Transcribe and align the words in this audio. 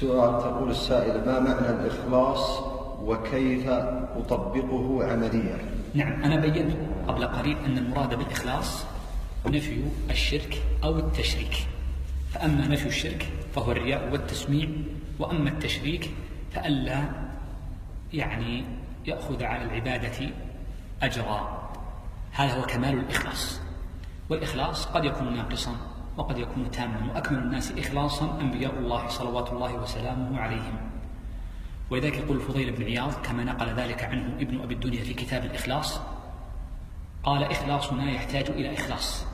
سؤال 0.00 0.38
تقول 0.38 0.70
السائل 0.70 1.26
ما 1.26 1.40
معنى 1.40 1.70
الإخلاص 1.70 2.60
وكيف 3.02 3.68
أطبقه 4.16 5.12
عمليا؟ 5.12 5.58
نعم 5.94 6.22
أنا 6.22 6.36
بينت 6.36 6.76
قبل 7.08 7.26
قليل 7.26 7.58
أن 7.58 7.78
المراد 7.78 8.14
بالإخلاص 8.14 8.84
نفي 9.46 9.84
الشرك 10.10 10.62
أو 10.84 10.98
التشريك. 10.98 11.66
فأما 12.32 12.66
نفي 12.68 12.86
الشرك 12.86 13.32
فهو 13.54 13.72
الرياء 13.72 14.12
والتسميع 14.12 14.68
وأما 15.18 15.50
التشريك 15.50 16.10
فألا 16.52 17.04
يعني 18.12 18.64
يأخذ 19.06 19.44
على 19.44 19.64
العبادة 19.64 20.30
أجرا. 21.02 21.70
هذا 22.32 22.54
هو 22.54 22.62
كمال 22.62 22.98
الإخلاص. 22.98 23.60
والإخلاص 24.30 24.86
قد 24.86 25.04
يكون 25.04 25.36
ناقصا. 25.36 25.76
وقد 26.16 26.38
يكون 26.38 26.70
تاما 26.70 27.12
وأكمل 27.12 27.38
الناس 27.38 27.72
إخلاصا 27.72 28.40
أنبياء 28.40 28.78
الله 28.78 29.08
صلوات 29.08 29.52
الله 29.52 29.74
وسلامه 29.74 30.40
عليهم. 30.40 30.76
ولذلك 31.90 32.16
يقول 32.16 32.36
الفضيل 32.36 32.72
بن 32.72 32.84
عياض 32.84 33.12
كما 33.12 33.44
نقل 33.44 33.68
ذلك 33.68 34.04
عنه 34.04 34.36
ابن 34.40 34.60
أبي 34.60 34.74
الدنيا 34.74 35.04
في 35.04 35.14
كتاب 35.14 35.44
الإخلاص 35.44 36.00
قال 37.22 37.42
إخلاصنا 37.42 38.10
يحتاج 38.10 38.50
إلى 38.50 38.74
إخلاص. 38.74 39.26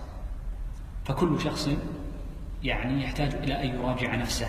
فكل 1.04 1.40
شخص 1.40 1.70
يعني 2.62 3.04
يحتاج 3.04 3.34
إلى 3.34 3.62
أن 3.62 3.80
يراجع 3.80 4.14
نفسه 4.14 4.48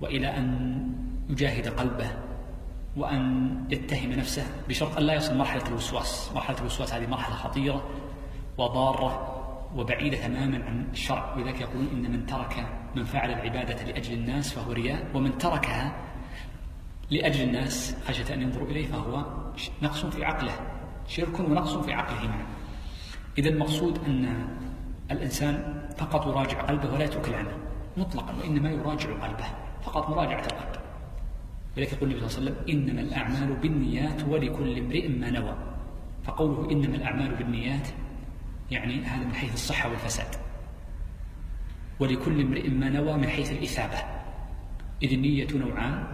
وإلى 0.00 0.36
أن 0.36 0.78
يجاهد 1.28 1.68
قلبه 1.68 2.10
وأن 2.96 3.54
يتهم 3.70 4.12
نفسه 4.12 4.46
بشرط 4.68 4.96
أن 4.96 5.02
لا 5.02 5.14
يصل 5.14 5.36
مرحلة 5.36 5.68
الوسواس. 5.68 6.30
مرحلة 6.34 6.58
الوسواس 6.58 6.94
هذه 6.94 7.06
مرحلة 7.06 7.34
خطيرة 7.34 7.82
وضارة 8.58 9.41
وبعيدة 9.76 10.26
تماما 10.26 10.64
عن 10.64 10.86
الشرع. 10.92 11.34
ولذلك 11.36 11.60
يقولون 11.60 11.88
إن 11.92 12.12
من 12.12 12.26
ترك 12.26 12.66
من 12.96 13.04
فعل 13.04 13.30
العبادة 13.30 13.84
لأجل 13.84 14.12
الناس 14.14 14.52
فهو 14.52 14.72
رياء 14.72 15.10
ومن 15.14 15.38
تركها 15.38 15.96
لأجل 17.10 17.42
الناس 17.48 17.96
خشية 18.06 18.34
أن 18.34 18.42
ينظروا 18.42 18.68
إليه 18.68 18.86
فهو 18.86 19.24
نقص 19.82 20.06
في 20.06 20.24
عقله 20.24 20.52
شرك 21.06 21.40
ونقص 21.40 21.76
في 21.76 21.92
عقله 21.92 22.28
معا. 22.28 22.46
إذا 23.38 23.48
المقصود 23.48 23.98
أن 24.06 24.48
الإنسان 25.10 25.82
فقط 25.98 26.26
يراجع 26.26 26.62
قلبه 26.62 26.92
ولا 26.92 27.04
يترك 27.04 27.28
العمل 27.28 27.56
مطلقا 27.96 28.34
وإنما 28.40 28.70
يراجع 28.70 29.12
قلبه 29.26 29.46
فقط 29.82 30.10
مراجعة 30.10 30.46
القلب. 30.46 30.82
ولذلك 31.76 31.92
يقول 31.92 32.10
النبي 32.10 32.28
صلى 32.28 32.38
الله 32.38 32.50
عليه 32.50 32.62
وسلم 32.62 32.78
إنما 32.78 33.00
الأعمال 33.00 33.56
بالنيات 33.56 34.24
ولكل 34.28 34.78
امرئ 34.78 35.08
ما 35.08 35.30
نوى. 35.30 35.56
فقوله 36.24 36.70
إنما 36.70 36.96
الأعمال 36.96 37.34
بالنيات 37.34 37.88
يعني 38.70 39.04
هذا 39.04 39.24
من 39.24 39.34
حيث 39.34 39.54
الصحة 39.54 39.88
والفساد. 39.88 40.36
ولكل 42.00 42.40
امرئ 42.40 42.68
ما 42.68 42.88
نوى 42.88 43.12
من 43.12 43.28
حيث 43.28 43.52
الإثابة. 43.52 43.98
إذ 45.02 45.12
النية 45.12 45.48
نوعان 45.54 46.06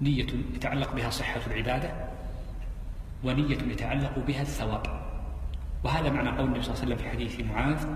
نية 0.00 0.26
يتعلق 0.54 0.94
بها 0.94 1.10
صحة 1.10 1.40
العبادة 1.46 1.90
ونية 3.24 3.58
يتعلق 3.72 4.18
بها 4.18 4.42
الثواب. 4.42 5.02
وهذا 5.84 6.10
معنى 6.10 6.28
قول 6.28 6.46
النبي 6.46 6.62
صلى 6.62 6.74
الله 6.74 6.84
عليه 6.84 6.94
وسلم 6.94 6.96
في 6.96 7.10
حديث 7.10 7.40
معاذ 7.40 7.86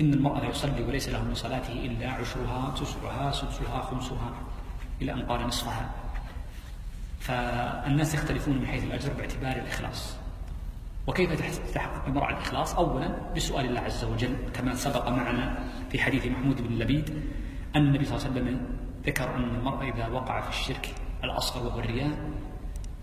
إن 0.00 0.14
المرأة 0.14 0.40
لا 0.40 0.48
يصلي 0.48 0.82
وليس 0.82 1.08
له 1.08 1.24
من 1.24 1.34
صلاته 1.34 1.72
إلا 1.72 2.10
عشرها 2.10 2.74
تسعها 2.76 3.30
سدسها 3.30 3.80
خمسها 3.80 4.32
إلى 5.02 5.12
أن 5.12 5.22
قال 5.22 5.46
نصفها. 5.46 5.90
فالناس 7.20 8.14
يختلفون 8.14 8.58
من 8.58 8.66
حيث 8.66 8.84
الأجر 8.84 9.12
باعتبار 9.12 9.56
الإخلاص. 9.56 10.16
وكيف 11.06 11.72
تحقق 11.74 12.06
المرأة 12.06 12.30
الإخلاص؟ 12.30 12.74
أولا 12.74 13.32
بسؤال 13.36 13.66
الله 13.66 13.80
عز 13.80 14.04
وجل 14.04 14.36
كما 14.54 14.74
سبق 14.74 15.08
معنا 15.08 15.58
في 15.90 15.98
حديث 15.98 16.26
محمود 16.26 16.68
بن 16.68 16.74
لبيد 16.78 17.22
أن 17.76 17.80
النبي 17.82 18.04
صلى 18.04 18.16
الله 18.16 18.26
عليه 18.30 18.40
وسلم 18.40 18.76
ذكر 19.06 19.36
أن 19.36 19.44
المرأة 19.44 19.82
إذا 19.82 20.08
وقع 20.08 20.40
في 20.40 20.48
الشرك 20.48 20.94
الأصغر 21.24 21.66
وهو 21.66 21.78
الرياء 21.78 22.18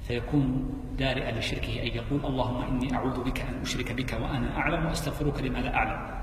فيكون 0.07 0.73
دارئا 0.97 1.39
لشركه 1.39 1.81
أن 1.81 1.87
يقول 1.87 2.25
اللهم 2.25 2.61
إني 2.61 2.95
أعوذ 2.95 3.23
بك 3.23 3.41
أن 3.41 3.61
أشرك 3.61 3.91
بك 3.91 4.13
وأنا 4.13 4.57
أعلم 4.57 4.85
وأستغفرك 4.85 5.41
لما 5.41 5.59
لا 5.59 5.75
أعلم. 5.75 6.21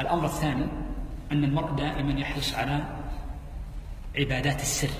الأمر 0.00 0.24
الثاني 0.24 0.64
أن 1.32 1.44
المرء 1.44 1.74
دائما 1.74 2.20
يحرص 2.20 2.54
على 2.54 2.84
عبادات 4.18 4.60
السر. 4.60 4.90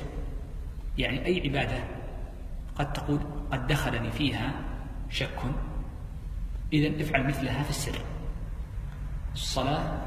يعني 0.99 1.27
أي 1.27 1.49
عبادة؟ 1.49 1.85
قد 2.77 2.93
تقول 2.93 3.21
قد 3.51 3.67
دخلني 3.67 4.11
فيها 4.11 4.53
شك 5.11 5.39
إذا 6.73 7.03
افعل 7.03 7.27
مثلها 7.27 7.63
في 7.63 7.71
السر. 7.71 7.99
الصلاة 9.35 10.03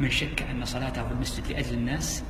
من 0.00 0.10
شك 0.10 0.42
أن 0.42 0.64
صلاته 0.64 1.06
في 1.06 1.12
المسجد 1.12 1.46
لأجل 1.46 1.74
الناس 1.74 2.24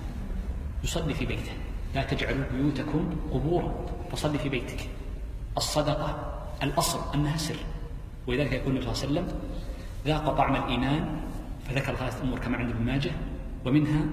يصلي 0.84 1.15
في 1.15 1.27
بيته. 1.27 1.53
لا 1.95 2.03
تجعلوا 2.03 2.45
بيوتكم 2.53 3.17
قبورا 3.33 3.87
فصلي 4.12 4.39
في 4.39 4.49
بيتك. 4.49 4.89
الصدقة 5.56 6.39
الأصل 6.62 7.15
أنها 7.15 7.37
سر. 7.37 7.56
ولذلك 8.27 8.53
يقول 8.53 8.77
النبي 8.77 8.95
صلى 8.95 9.09
الله 9.09 9.21
عليه 9.21 9.31
وسلم 9.31 9.41
ذاق 10.06 10.37
طعم 10.37 10.56
الإيمان 10.56 11.21
فذكر 11.69 11.94
ثلاث 11.94 12.23
أمور 12.23 12.39
كما 12.39 12.56
عند 12.56 12.71
ابن 12.71 12.84
ماجه 12.84 13.11
ومنها 13.65 14.05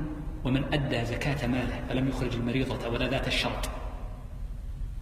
ومن 0.44 0.74
أدى 0.74 1.06
زكاة 1.06 1.48
ماله 1.48 1.84
فلم 1.90 2.08
يخرج 2.08 2.36
المريضة 2.36 2.88
ولا 2.88 3.08
ذات 3.08 3.28
الشرط. 3.28 3.70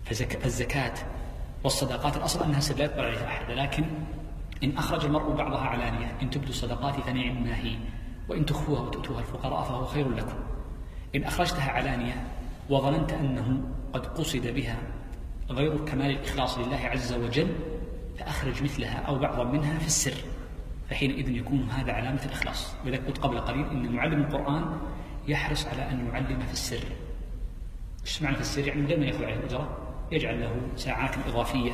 فالزكاة 0.06 0.94
والصدقات 1.64 2.18
الأصل 2.18 2.44
أنها 2.44 2.60
سر 2.60 2.76
لا 2.76 2.84
يقبل 2.84 3.06
عليها 3.06 3.28
أحد 3.28 3.52
لكن 3.52 3.86
إن 4.64 4.78
أخرج 4.78 5.06
المرء 5.06 5.36
بعضها 5.36 5.62
علانية 5.62 6.18
إن 6.22 6.30
تبدوا 6.30 6.50
الصدقات 6.50 7.10
ما 7.10 7.58
هي 7.58 7.78
وإن 8.30 8.46
تخفوها 8.46 8.82
وتؤتوها 8.82 9.20
الفقراء 9.20 9.64
فهو 9.64 9.86
خير 9.86 10.10
لكم. 10.10 10.38
إن 11.16 11.24
أخرجتها 11.24 11.72
علانية 11.72 12.28
وظننت 12.70 13.14
أنه 13.14 13.62
قد 13.94 14.06
قصد 14.06 14.48
بها 14.48 14.78
غير 15.50 15.78
كمال 15.86 16.12
الإخلاص 16.12 16.58
لله 16.58 16.78
عز 16.78 17.14
وجل 17.14 17.56
فأخرج 18.20 18.64
مثلها 18.64 19.00
أو 19.00 19.20
بعضا 19.20 19.44
منها 19.44 19.80
في 19.80 19.88
السر 19.88 20.18
فحينئذ 20.90 21.30
يكون 21.30 21.70
هذا 21.70 21.92
علامة 21.92 22.26
الإخلاص. 22.26 22.76
ولذلك 22.86 23.06
قلت 23.08 23.18
قبل 23.18 23.40
قليل 23.40 23.66
أن 23.70 23.92
معلم 23.92 24.22
القرآن 24.22 24.78
يحرص 25.28 25.68
على 25.68 25.92
أن 25.92 26.08
يعلم 26.08 26.40
في 26.40 26.54
السر. 26.54 26.84
إيش 28.06 28.22
معنى 28.22 28.36
في 28.36 28.42
السر؟ 28.42 28.68
يعني 28.68 28.82
من 28.82 28.88
غير 28.88 29.00
ما 29.00 29.06
يأخذ 29.06 29.24
عليه 29.24 29.36
الأجرة 29.36 29.78
يجعل 30.12 30.42
له 30.42 30.62
ساعات 30.76 31.16
إضافية 31.28 31.72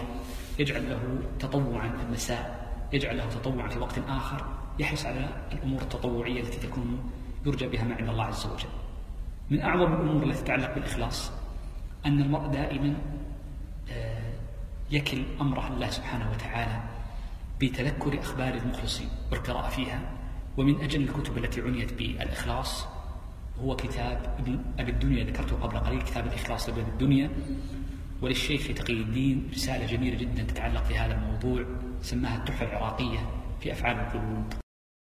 يجعل 0.60 0.90
له 0.90 1.00
تطوعا 1.40 1.90
في 1.90 2.04
المساء. 2.04 2.63
يجعل 2.94 3.18
له 3.18 3.30
تطوعا 3.30 3.68
في 3.68 3.80
وقت 3.80 4.00
آخر 4.08 4.46
يحرص 4.80 5.06
على 5.06 5.30
الأمور 5.52 5.82
التطوعية 5.82 6.42
التي 6.42 6.68
تكون 6.68 7.12
يرجى 7.46 7.68
بها 7.68 7.84
ما 7.84 7.96
عند 7.96 8.10
الله 8.10 8.24
عز 8.24 8.46
وجل. 8.46 8.70
من 9.50 9.62
أعظم 9.62 9.94
الأمور 9.94 10.24
التي 10.24 10.44
تتعلق 10.44 10.76
بالإخلاص 10.76 11.32
أن 12.06 12.22
المرء 12.22 12.48
دائما 12.48 12.96
آه، 13.92 14.34
يكل 14.92 15.24
أمره 15.42 15.68
الله 15.68 15.90
سبحانه 15.90 16.32
وتعالى 16.32 16.84
بتذكر 17.62 18.20
أخبار 18.20 18.54
المخلصين 18.54 19.10
والقراءة 19.32 19.70
فيها. 19.70 20.02
ومن 20.58 20.82
أجل 20.82 21.04
الكتب 21.04 21.38
التي 21.38 21.62
عنيت 21.62 21.94
بالإخلاص 21.94 22.88
هو 23.62 23.76
كتاب 23.76 24.36
ابن 24.40 24.60
أبي 24.80 24.92
الدنيا 24.92 25.24
ذكرته 25.24 25.56
قبل 25.56 25.78
قليل 25.78 26.02
كتاب 26.02 26.28
الإخلاص 26.28 26.70
لابن 26.70 26.82
الدنيا. 26.82 27.30
وللشيخ 28.24 28.68
تقي 28.68 28.94
الدين 28.94 29.50
رسالة 29.54 29.86
جميلة 29.86 30.18
جدا 30.18 30.44
تتعلق 30.44 30.84
في 30.84 30.96
هذا 30.98 31.16
الموضوع 31.16 31.66
سماها 32.02 32.38
التحفة 32.38 32.66
العراقية 32.66 33.30
في 33.60 33.72
أفعال 33.72 34.00
القلوب 34.00 34.63